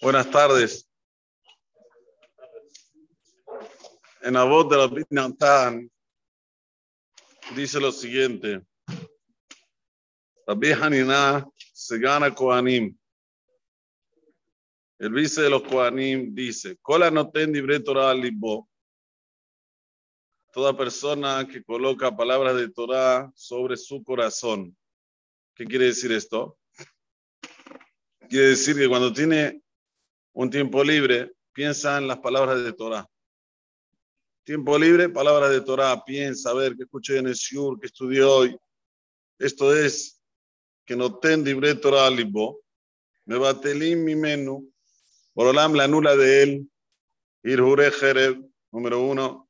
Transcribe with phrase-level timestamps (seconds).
[0.00, 0.88] Buenas tardes.
[4.22, 5.90] En la voz de la Natán
[7.54, 8.62] dice lo siguiente.
[10.46, 12.96] Rabbi Hanina se gana Kohanim.
[14.98, 18.68] El vice de los Kohanim dice, Kola no ten libre Torah libo.
[20.56, 24.74] Toda persona que coloca palabras de Torah sobre su corazón.
[25.54, 26.58] ¿Qué quiere decir esto?
[28.26, 29.60] Quiere decir que cuando tiene
[30.32, 33.06] un tiempo libre, piensa en las palabras de Torah.
[34.44, 38.22] Tiempo libre, palabras de Torah, piensa, a ver, qué escuché en el Shur, qué estudié
[38.22, 38.56] hoy.
[39.38, 40.22] Esto es
[40.86, 42.62] que no ten libre Torah libo,
[43.26, 44.72] me batelim mi menú,
[45.34, 46.70] Borolam la nula de él,
[47.42, 48.42] Irjure Jereb,
[48.72, 49.45] número uno,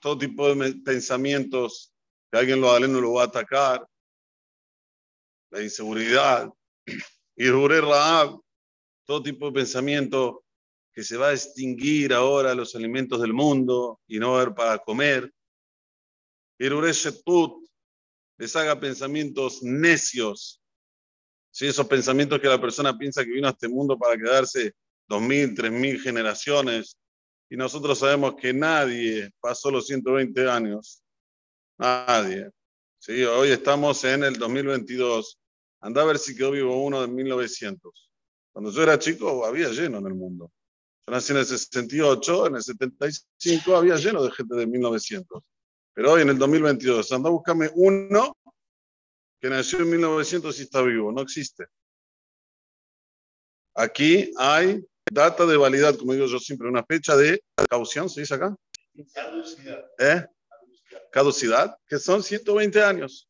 [0.00, 1.92] todo tipo de pensamientos
[2.30, 3.86] que alguien lo no lo va a atacar,
[5.50, 6.50] la inseguridad,
[7.36, 8.40] Irjure Raab,
[9.04, 10.44] todo tipo de pensamiento
[10.92, 14.78] que se va a extinguir ahora los alimentos del mundo y no va haber para
[14.78, 15.32] comer.
[16.58, 17.70] Tut
[18.38, 20.62] les haga pensamientos necios.
[21.50, 21.66] ¿Sí?
[21.66, 24.74] Esos pensamientos que la persona piensa que vino a este mundo para quedarse
[25.08, 26.96] dos mil, tres mil generaciones.
[27.52, 31.02] Y nosotros sabemos que nadie pasó los 120 años.
[31.78, 32.48] Nadie.
[33.00, 33.24] ¿Sí?
[33.24, 35.40] Hoy estamos en el 2022.
[35.80, 38.10] Anda a ver si quedó vivo uno de 1900.
[38.52, 40.52] Cuando yo era chico había lleno en el mundo.
[41.04, 45.42] Yo nací en el 68, en el 75 había lleno de gente de 1900.
[45.92, 48.36] Pero hoy en el 2022, anda a buscarme uno
[49.40, 51.10] que nació en 1900 y está vivo.
[51.10, 51.66] No existe.
[53.74, 58.34] Aquí hay data de validad, como digo yo siempre, una fecha de caución, ¿se dice
[58.34, 58.54] acá?
[59.14, 59.84] Caducidad.
[59.98, 60.26] ¿Eh?
[61.12, 63.28] Caducidad, que son 120 años.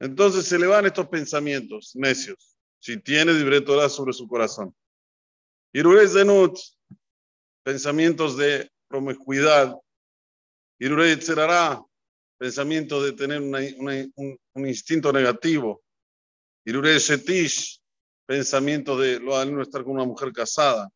[0.00, 4.74] Entonces se le van estos pensamientos necios si tiene Torah sobre su corazón.
[5.72, 6.58] Irure Zenut,
[7.62, 9.74] pensamientos de promiscuidad.
[10.78, 11.82] Irure Tzerará,
[12.36, 15.82] pensamientos de tener un, instinto negativo.
[16.66, 17.80] Irure Shetish,
[18.26, 20.88] pensamientos de lo no estar con una mujer casada.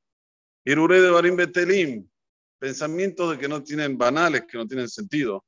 [0.65, 2.09] Irure de Barim Betelim,
[2.59, 5.45] pensamientos de que no tienen banales, que no tienen sentido.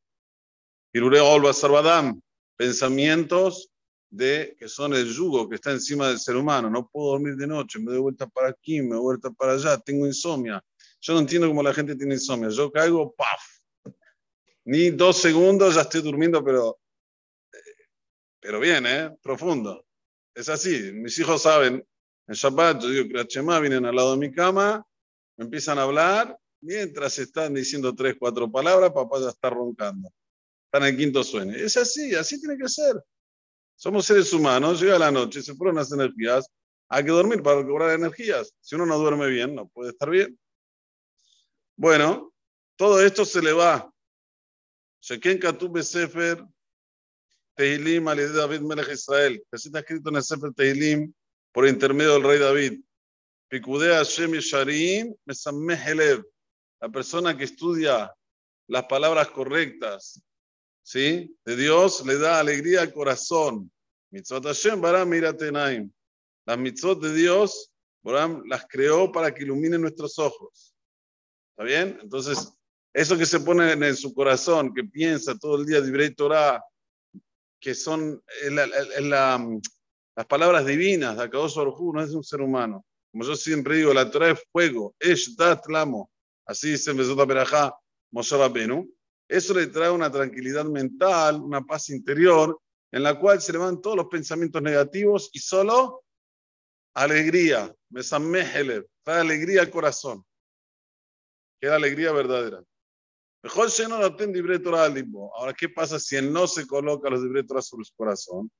[0.93, 2.21] Irure Olba Sarvadam,
[2.57, 3.71] pensamientos
[4.11, 6.69] de que son el yugo que está encima del ser humano.
[6.69, 9.79] No puedo dormir de noche, me doy vuelta para aquí, me doy vuelta para allá,
[9.79, 10.63] tengo insomnia.
[11.01, 12.51] Yo no entiendo cómo la gente tiene insomnia.
[12.51, 13.41] Yo caigo, ¡paf!
[14.65, 16.79] Ni dos segundos ya estoy durmiendo, pero,
[18.41, 19.17] pero bien, ¿eh?
[19.23, 19.85] Profundo.
[20.41, 20.91] Es así.
[20.95, 21.87] Mis hijos saben,
[22.27, 24.83] en Shabbat yo digo Chema vienen al lado de mi cama,
[25.37, 30.11] empiezan a hablar, mientras están diciendo tres, cuatro palabras, papá ya está roncando.
[30.65, 31.55] Están en quinto sueño.
[31.55, 32.97] Es así, así tiene que ser.
[33.77, 36.49] Somos seres humanos, llega la noche, se fueron las energías,
[36.89, 38.55] hay que dormir para cobrar energías.
[38.63, 40.39] Si uno no duerme bien, no puede estar bien.
[41.77, 42.33] Bueno,
[42.77, 43.93] todo esto se le va.
[45.03, 46.43] Sheken Katub Sefer
[47.61, 51.13] Tehilim al David Melech Israel, que está escrito en el Sefer Tehilim
[51.53, 52.81] por intermedio del rey David.
[56.81, 58.15] La persona que estudia
[58.67, 60.23] las palabras correctas
[60.83, 61.37] ¿sí?
[61.45, 63.71] De Dios le da alegría al corazón.
[64.79, 65.11] Baram.
[66.47, 67.71] Las mitzvot de Dios,
[68.03, 70.75] Baram las creó para que iluminen nuestros ojos.
[71.51, 71.99] ¿Está bien?
[72.03, 72.53] Entonces,
[72.95, 76.65] eso que se pone en, su corazón, que piensa todo el día de Torah,
[77.61, 82.85] que son las palabras divinas de Akadosh Baruj no es un ser humano.
[83.13, 86.11] Como yo siempre digo, la Torah es fuego, es dat lamo.
[86.47, 87.75] Así dice Mesota Berajá,
[88.13, 88.89] Moshe Rabbeinu.
[89.29, 92.59] Eso le trae una tranquilidad mental, una paz interior,
[92.93, 96.03] en la cual se le van todos los pensamientos negativos y solo
[96.95, 100.25] alegría, mesamehelev, trae alegría al corazón,
[101.61, 102.63] que es alegría verdadera.
[103.43, 107.95] Mejor no lo Ahora, ¿qué pasa si él no se coloca los libretos sobre su
[107.95, 108.51] corazón?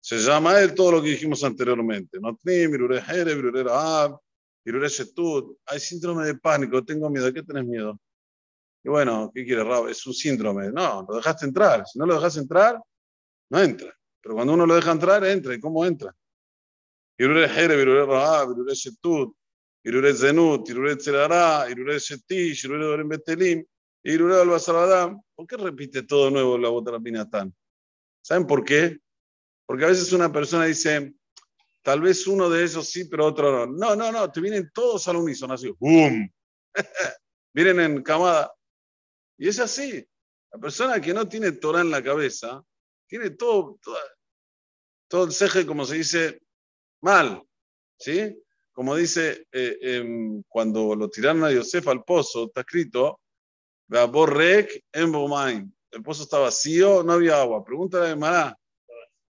[0.00, 2.18] Se llama él todo lo que dijimos anteriormente.
[5.66, 7.26] Hay síndrome de pánico, tengo miedo.
[7.26, 7.98] ¿De qué tenés miedo?
[8.84, 9.88] Y bueno, ¿qué quiere Rab?
[9.88, 10.70] Es un síndrome.
[10.70, 11.84] No, lo dejaste entrar.
[11.86, 12.80] Si no lo dejas entrar,
[13.50, 13.92] no entra.
[14.22, 15.54] Pero cuando uno lo deja entrar, entra.
[15.54, 16.14] ¿Y cómo entra?
[17.18, 19.34] Irure Jere, Irure Rahab, Irure Shetut,
[19.82, 23.64] Irure Zenut, Irure Tzerará, Irure Shetish, Irure Dorem Betelim,
[24.08, 25.22] Irure Albasarabadam.
[25.34, 27.54] ¿Por qué repite todo nuevo la bota Pinatán?
[28.22, 28.98] ¿Saben por qué?
[29.66, 31.14] Porque a veces una persona dice,
[31.82, 33.66] tal vez uno de esos sí, pero otro no.
[33.66, 36.32] No, no, no, te vienen todos al unísono, así, ¡boom!
[37.52, 38.50] Vienen en camada.
[39.36, 40.06] Y es así.
[40.52, 42.62] La persona que no tiene Torah en la cabeza,
[43.06, 43.78] tiene todo,
[45.06, 46.40] todo, el ceje, como se dice,
[47.02, 47.42] mal.
[47.98, 48.42] ¿Sí?
[48.72, 53.20] Como dice, eh, em, cuando lo tiraron a Yosef al pozo, está escrito,
[53.90, 55.74] En Bomain.
[55.90, 57.64] El pozo está vacío, no había agua.
[57.64, 58.58] Pregúntale a Mará.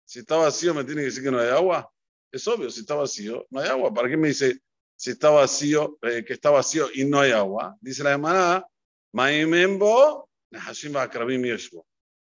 [0.03, 1.89] Si está vacío, ¿me tiene que decir que no hay agua?
[2.31, 3.94] Es obvio, si está vacío, no hay agua.
[3.94, 4.59] ¿Para qué me dice
[4.95, 7.77] si está vacío, eh, que está vacío y no hay agua?
[7.80, 8.68] Dice la Mará,
[9.13, 10.30] Maimembo,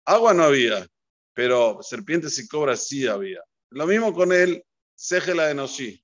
[0.07, 0.87] Agua no había,
[1.35, 3.43] pero serpientes y cobras sí había.
[3.71, 6.03] Lo mismo con el Segela de Noshi.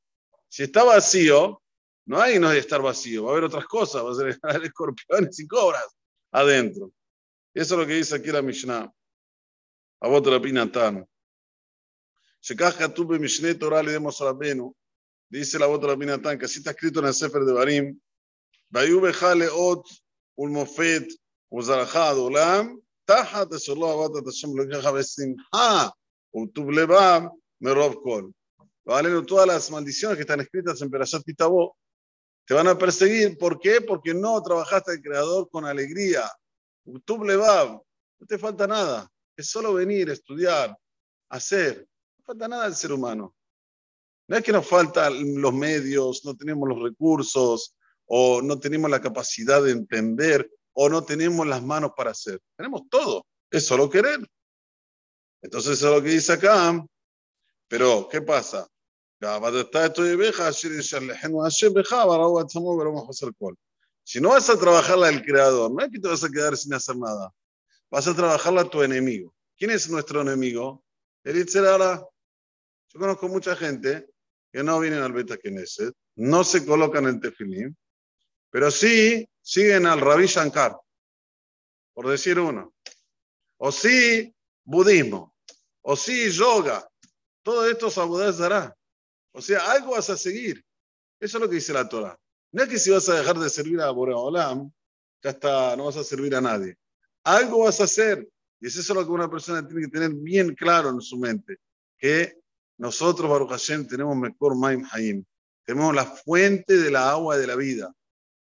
[0.49, 1.62] Si está vacío,
[2.06, 5.38] no hay no hay estar vacío, va a haber otras cosas, va a ser escorpiones
[5.38, 5.87] y cobras
[6.31, 6.93] adentro.
[7.55, 8.93] Eso es lo que dice aquí la Mishnah.
[10.03, 11.06] A vos te la pinatán.
[12.94, 14.23] Tuve Mishneh Torah le demos
[15.29, 18.00] Dice la otra pinatán que así está escrito en el Sefer de Barim.
[18.69, 19.87] Bayube jale ot
[20.37, 21.09] ulmofet
[21.50, 22.81] uzarajad ulam.
[23.05, 25.37] Taja te solo abata lo que jabesim.
[25.53, 25.93] Ha.
[26.33, 27.31] Utub lebab
[27.61, 28.33] merov kol.
[28.85, 31.76] Valeno todas las maldiciones que están escritas en Perashat Kitabó
[32.50, 33.38] te van a perseguir.
[33.38, 33.81] ¿Por qué?
[33.81, 36.29] Porque no trabajaste al Creador con alegría.
[36.85, 37.81] Levav.
[38.19, 39.08] No te falta nada.
[39.37, 40.76] Es solo venir, estudiar,
[41.29, 41.87] hacer.
[42.19, 43.37] No falta nada al ser humano.
[44.26, 47.76] No es que nos faltan los medios, no tenemos los recursos,
[48.06, 52.41] o no tenemos la capacidad de entender, o no tenemos las manos para hacer.
[52.56, 53.26] Tenemos todo.
[53.49, 54.29] Es solo querer.
[55.41, 56.85] Entonces, eso es lo que dice acá.
[57.69, 58.67] Pero, ¿qué pasa?
[64.02, 66.72] Si no vas a trabajarla al creador, no es que te vas a quedar sin
[66.72, 67.32] hacer nada.
[67.90, 69.34] Vas a trabajarla a tu enemigo.
[69.58, 70.82] ¿Quién es nuestro enemigo?
[71.22, 72.02] El Itzerara.
[72.88, 74.08] Yo conozco mucha gente
[74.50, 77.76] que no vienen al Beta Knesset, no se colocan en tefilín,
[78.50, 80.76] pero sí siguen al Rabbi Shankar,
[81.93, 82.75] por decir uno.
[83.58, 84.34] O sí
[84.64, 85.37] budismo,
[85.82, 86.88] o sí yoga.
[87.43, 87.88] Todo esto
[88.28, 88.75] es dará.
[89.32, 90.65] O sea, algo vas a seguir.
[91.21, 92.19] Eso es lo que dice la Torah.
[92.53, 94.71] No es que si vas a dejar de servir a Boreolam,
[95.23, 96.77] ya está, no vas a servir a nadie.
[97.23, 98.29] Algo vas a hacer.
[98.61, 101.59] Y es eso lo que una persona tiene que tener bien claro en su mente.
[101.99, 102.38] Que
[102.79, 105.25] nosotros, Baruch Hashem, tenemos Mekor Maim Haim.
[105.65, 107.93] Tenemos la fuente de la agua de la vida.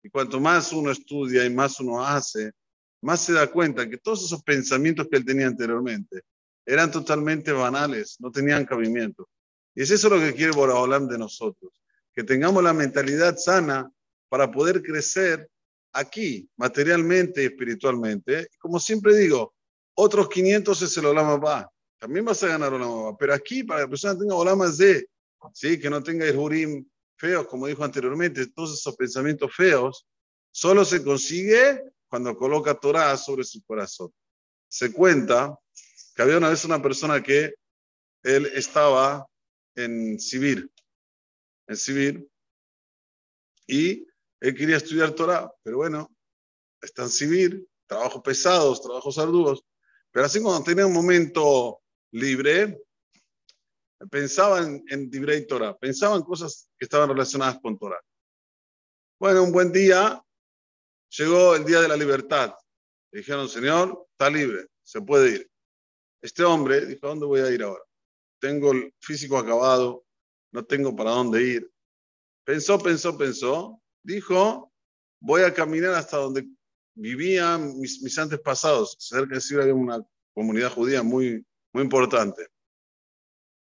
[0.02, 2.54] Y cuanto más uno estudia y más uno hace,
[3.02, 6.24] más se da cuenta que todos esos pensamientos que él tenía anteriormente
[6.66, 9.28] eran totalmente banales, no tenían cabimiento.
[9.80, 11.72] Y es eso lo que quiere Boraholam de nosotros,
[12.14, 13.90] que tengamos la mentalidad sana
[14.28, 15.50] para poder crecer
[15.94, 18.50] aquí, materialmente y espiritualmente.
[18.60, 19.54] Como siempre digo,
[19.94, 21.72] otros 500 es el Olam va.
[21.98, 25.08] También vas a ganar Olam Pero aquí, para que la persona tenga Olamas de,
[25.54, 25.80] ¿sí?
[25.80, 26.86] que no tenga Irhurim
[27.16, 30.06] feos, como dijo anteriormente, todos esos pensamientos feos,
[30.52, 34.12] solo se consigue cuando coloca Torah sobre su corazón.
[34.68, 35.58] Se cuenta
[36.14, 37.54] que había una vez una persona que
[38.24, 39.26] él estaba
[39.76, 40.72] en Sibir,
[41.68, 42.30] en Sibir,
[43.68, 44.06] y
[44.42, 46.16] él quería estudiar Torah, pero bueno,
[46.82, 49.64] está en Sibir, trabajos pesados, trabajos arduos,
[50.12, 51.82] pero así cuando tenía un momento
[52.12, 52.82] libre,
[54.10, 58.02] pensaba en, en y Torah, pensaba en cosas que estaban relacionadas con Torah.
[59.20, 60.24] Bueno, un buen día,
[61.10, 62.54] llegó el día de la libertad.
[63.12, 65.52] Le dijeron, Señor, está libre, se puede ir.
[66.22, 67.84] Este hombre dijo, ¿a dónde voy a ir ahora?
[68.40, 70.06] Tengo el físico acabado,
[70.52, 71.72] no tengo para dónde ir.
[72.44, 73.82] Pensó, pensó, pensó.
[74.04, 74.72] Dijo,
[75.20, 76.48] voy a caminar hasta donde
[76.96, 78.96] vivían mis, mis antepasados.
[79.00, 80.04] Cerca de Siria había una
[80.34, 82.48] comunidad judía muy, muy importante.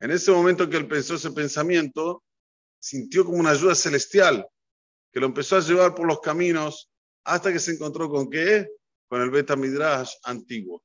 [0.01, 2.23] En ese momento que él pensó ese pensamiento,
[2.81, 4.47] sintió como una ayuda celestial
[5.13, 6.91] que lo empezó a llevar por los caminos
[7.25, 8.69] hasta que se encontró con qué?
[9.09, 10.83] Con el Beta Midrash antiguo.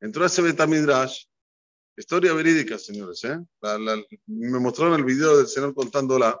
[0.00, 1.24] Entró a ese Beta Midrash,
[2.00, 3.38] historia verídica, señores, ¿eh?
[4.26, 6.40] me mostraron el video del señor contándola.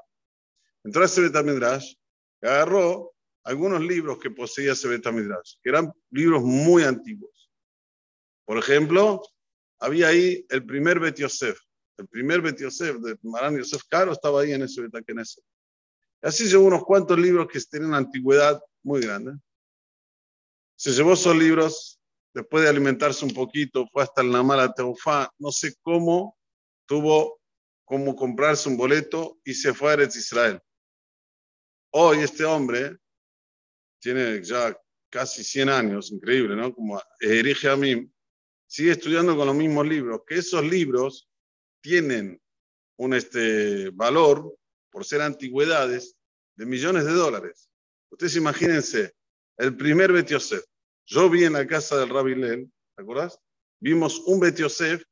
[0.84, 1.94] Entró a ese Beta Midrash,
[2.40, 7.50] agarró algunos libros que poseía ese Beta Midrash, que eran libros muy antiguos.
[8.44, 9.22] Por ejemplo,
[9.80, 11.58] había ahí el primer Bet Yosef,
[11.98, 15.44] el primer Bet Yosef de Maran Yosef Caro estaba ahí en ese Beta Knesset.
[16.22, 19.32] Así llevó unos cuantos libros que tienen una antigüedad muy grande.
[20.76, 21.97] Se llevó esos libros,
[22.34, 26.36] después de alimentarse un poquito, fue hasta el Namala Teufá, no sé cómo,
[26.86, 27.40] tuvo
[27.84, 30.60] como comprarse un boleto y se fue a Eretz Israel.
[31.90, 32.98] Hoy este hombre
[34.00, 34.78] tiene ya
[35.10, 36.72] casi 100 años, increíble, ¿no?
[36.74, 38.10] Como erige a mí,
[38.66, 41.28] sigue estudiando con los mismos libros, que esos libros
[41.80, 42.40] tienen
[42.98, 44.54] un este, valor,
[44.90, 46.16] por ser antigüedades,
[46.56, 47.70] de millones de dólares.
[48.10, 49.14] Ustedes imagínense,
[49.56, 50.28] el primer Bet
[51.10, 53.40] Yo vi en la casa del Rabbi Lel ¿te acuerdas?
[53.80, 55.02] Vimos un Bet Yosef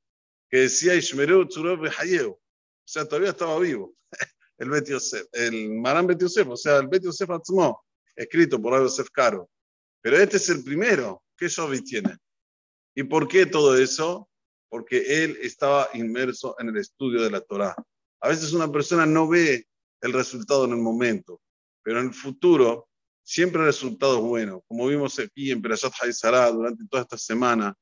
[0.50, 2.32] que decía Ishmereu Tzurov Hayeu.
[2.32, 2.40] O
[2.84, 3.94] sea, todavía estaba vivo.
[4.58, 7.84] El Bet Yosef, el Maran Bet Yosef, o sea, el Bet Yosef Atzmo,
[8.14, 9.50] escrito por Yosef Caro.
[10.00, 11.22] Pero este es el primero.
[11.36, 12.16] ¿Qué Shovi tiene?
[12.94, 14.30] ¿Y por qué todo eso?
[14.70, 17.74] Porque él estaba inmerso en el estudio de la Torah.
[18.20, 19.66] A veces una persona no ve
[20.00, 21.42] el resultado en el momento,
[21.82, 22.85] pero en el futuro
[23.26, 24.62] siempre el resultado es bueno.
[24.68, 27.74] Como vimos aquí en Perashat Hayesara durante toda esta semana,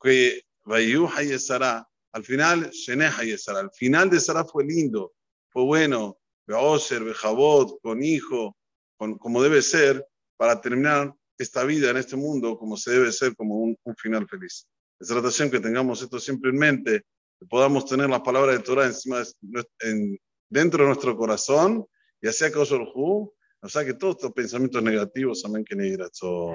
[0.00, 5.12] que Vayu Hayesara, al final, Shené Hayesara, al final de Sara fue lindo,
[5.48, 8.56] fue bueno, Beoser, Bejabot, con hijo,
[8.96, 10.06] con, como debe ser,
[10.36, 14.28] para terminar esta vida en este mundo como se debe ser, como un, un final
[14.28, 14.68] feliz.
[15.00, 17.02] Es tratación que tengamos esto siempre en mente,
[17.38, 20.18] que podamos tener las palabras de Torah encima de, en,
[20.48, 21.84] dentro de nuestro corazón
[22.20, 25.75] y así a causa del Hu, o sea que todos estos pensamientos negativos, amén, que
[25.75, 26.51] ni so.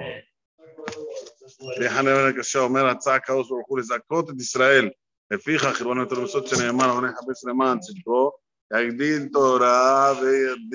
[1.79, 4.89] déjame ver que se אומר הצעה causa del Hu לזכות את ישראל,
[5.31, 8.31] לפיכך חרבון יותר מסות שנאמר, ונכבס למען צדקו,
[8.77, 10.67] יגדיל תורה ויגדיל